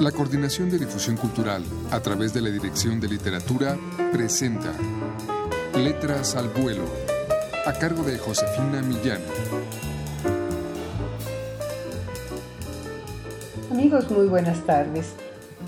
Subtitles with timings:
[0.00, 3.78] La Coordinación de Difusión Cultural, a través de la Dirección de Literatura,
[4.12, 4.74] presenta
[5.74, 6.84] Letras al Vuelo,
[7.64, 9.22] a cargo de Josefina Millán.
[13.70, 15.14] Amigos, muy buenas tardes.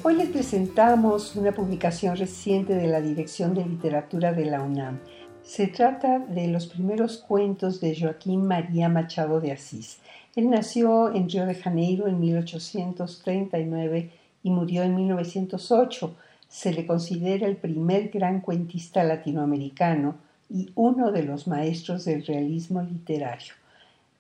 [0.03, 4.99] Hoy les presentamos una publicación reciente de la Dirección de Literatura de la UNAM.
[5.43, 10.01] Se trata de los primeros cuentos de Joaquín María Machado de Asís.
[10.37, 14.18] Él nació en Río de Janeiro en 1839
[14.49, 16.17] y murió en 1908.
[16.49, 20.17] Se le considera el primer gran cuentista latinoamericano
[20.49, 23.53] y uno de los maestros del realismo literario.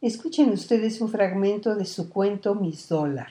[0.02, 3.28] Escuchen ustedes un fragmento de su cuento Miss Dólar.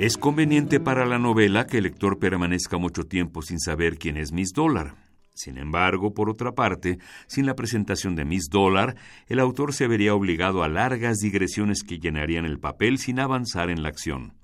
[0.00, 4.32] Es conveniente para la novela que el lector permanezca mucho tiempo sin saber quién es
[4.32, 5.07] Miss Dollar.
[5.38, 8.96] Sin embargo, por otra parte, sin la presentación de Miss Dollar,
[9.28, 13.84] el autor se vería obligado a largas digresiones que llenarían el papel sin avanzar en
[13.84, 14.34] la acción.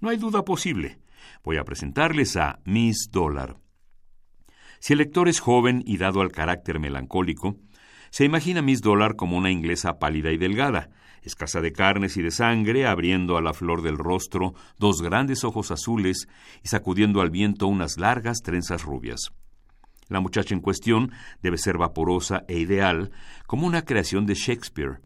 [0.00, 0.98] No hay duda posible.
[1.44, 3.58] Voy a presentarles a Miss Dollar.
[4.80, 7.56] Si el lector es joven y dado al carácter melancólico,
[8.10, 10.90] se imagina Miss Dollar como una inglesa pálida y delgada,
[11.22, 15.70] escasa de carnes y de sangre, abriendo a la flor del rostro dos grandes ojos
[15.70, 16.26] azules
[16.64, 19.30] y sacudiendo al viento unas largas trenzas rubias.
[20.10, 23.12] La muchacha en cuestión debe ser vaporosa e ideal,
[23.46, 24.98] como una creación de Shakespeare.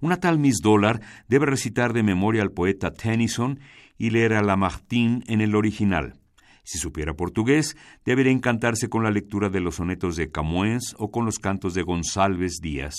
[0.00, 3.58] Una tal Miss Dollar debe recitar de memoria al poeta Tennyson
[3.98, 6.20] y leer a Lamartine en el original.
[6.62, 11.24] Si supiera portugués, debería encantarse con la lectura de los sonetos de Camoens o con
[11.24, 12.94] los cantos de González Díaz.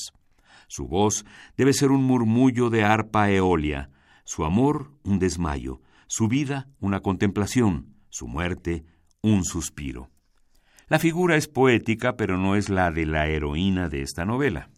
[0.67, 3.89] Su voz debe ser un murmullo de arpa eolia,
[4.26, 8.84] su amor un desmayo, su vida una contemplación, su muerte
[9.22, 10.09] un suspiro.
[10.88, 14.70] La figura es poética, pero no es la de la heroína de esta novela.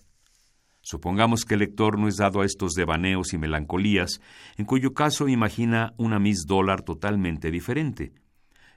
[0.82, 4.22] Supongamos que el lector no es dado a estos devaneos y melancolías,
[4.58, 8.14] en cuyo caso imagina una Miss Dólar totalmente diferente,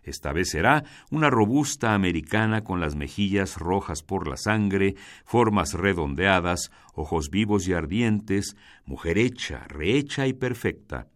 [0.03, 6.73] esta vez será una robusta americana con las mejillas rojas por la sangre, formas redondeadas,
[6.95, 11.07] ojos vivos y ardientes, mujer hecha, rehecha y perfecta.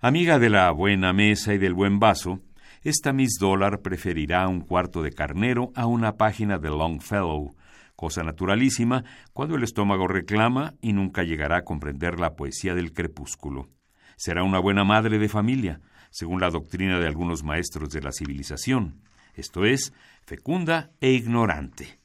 [0.00, 2.40] Amiga de la buena mesa y del buen vaso,
[2.84, 7.56] esta Miss Dollar preferirá un cuarto de carnero a una página de Longfellow,
[7.96, 13.68] cosa naturalísima cuando el estómago reclama y nunca llegará a comprender la poesía del crepúsculo.
[14.16, 15.80] Será una buena madre de familia,
[16.10, 19.00] según la doctrina de algunos maestros de la civilización,
[19.34, 19.92] esto es,
[20.24, 21.98] fecunda e ignorante.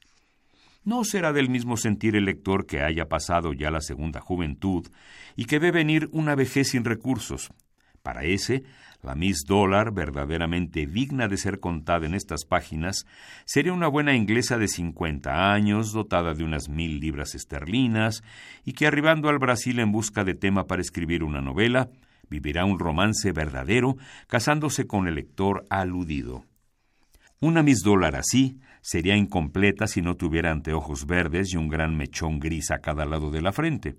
[0.84, 4.88] No será del mismo sentir el lector que haya pasado ya la segunda juventud
[5.35, 7.51] y que ve venir una vejez sin recursos.
[8.01, 8.63] Para ese,
[9.01, 13.05] la Miss Dollar, verdaderamente digna de ser contada en estas páginas,
[13.45, 18.23] sería una buena inglesa de cincuenta años, dotada de unas mil libras esterlinas,
[18.65, 21.89] y que arribando al Brasil en busca de tema para escribir una novela,
[22.29, 23.95] vivirá un romance verdadero
[24.27, 26.43] casándose con el lector aludido.
[27.39, 32.39] Una Miss Dólar así sería incompleta si no tuviera anteojos verdes y un gran mechón
[32.39, 33.95] gris a cada lado de la frente.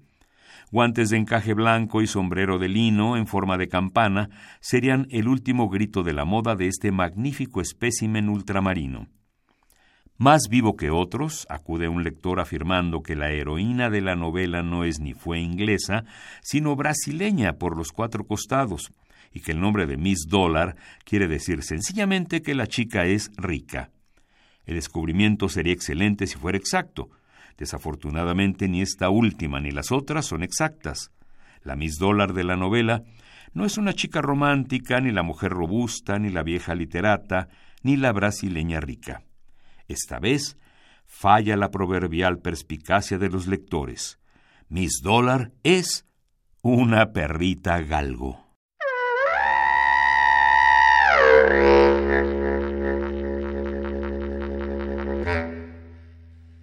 [0.71, 4.31] Guantes de encaje blanco y sombrero de lino en forma de campana
[4.61, 9.09] serían el último grito de la moda de este magnífico espécimen ultramarino.
[10.17, 14.85] Más vivo que otros, acude un lector afirmando que la heroína de la novela no
[14.85, 16.05] es ni fue inglesa,
[16.43, 18.93] sino brasileña por los cuatro costados,
[19.33, 23.93] y que el nombre de Miss Dollar quiere decir sencillamente que la chica es rica.
[24.67, 27.09] El descubrimiento sería excelente si fuera exacto.
[27.61, 31.13] Desafortunadamente ni esta última ni las otras son exactas.
[31.63, 33.05] La Miss Dollar de la novela
[33.53, 37.49] no es una chica romántica, ni la mujer robusta, ni la vieja literata,
[37.83, 39.25] ni la brasileña rica.
[39.89, 40.57] Esta vez
[41.05, 44.19] falla la proverbial perspicacia de los lectores.
[44.71, 46.07] Miss Dollar es
[46.63, 48.50] una perrita galgo.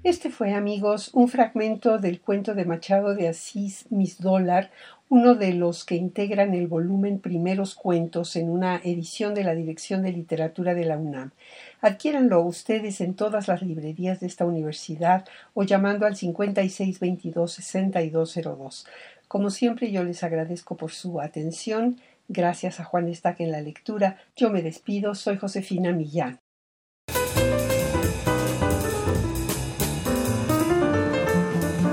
[0.04, 4.70] Este fue, amigos, un fragmento del cuento de Machado de Asís, Miss Dollar,
[5.10, 10.04] uno de los que integran el volumen Primeros Cuentos en una edición de la Dirección
[10.04, 11.32] de Literatura de la UNAM.
[11.82, 18.86] Adquiéranlo ustedes en todas las librerías de esta universidad o llamando al 5622-6202.
[19.28, 21.98] Como siempre, yo les agradezco por su atención.
[22.30, 24.18] Gracias a Juan Estaque en la lectura.
[24.36, 25.16] Yo me despido.
[25.16, 26.40] Soy Josefina Millán.